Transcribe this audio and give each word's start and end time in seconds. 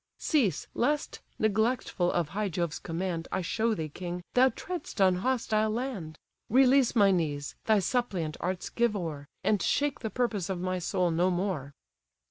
Cease; 0.17 0.65
lest, 0.73 1.19
neglectful 1.37 2.11
of 2.11 2.29
high 2.29 2.49
Jove's 2.49 2.79
command, 2.79 3.27
I 3.31 3.41
show 3.43 3.75
thee, 3.75 3.87
king! 3.89 4.23
thou 4.33 4.49
tread'st 4.49 4.99
on 4.99 5.17
hostile 5.17 5.69
land; 5.69 6.17
Release 6.49 6.95
my 6.95 7.11
knees, 7.11 7.53
thy 7.65 7.77
suppliant 7.77 8.35
arts 8.39 8.69
give 8.71 8.95
o'er, 8.95 9.27
And 9.43 9.61
shake 9.61 9.99
the 9.99 10.09
purpose 10.09 10.49
of 10.49 10.59
my 10.59 10.79
soul 10.79 11.11
no 11.11 11.29
more." 11.29 11.75